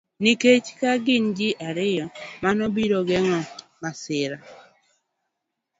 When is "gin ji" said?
1.05-1.49